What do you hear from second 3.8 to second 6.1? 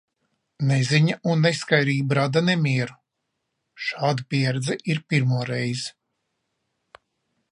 Šāda pieredze ir pirmo reiz.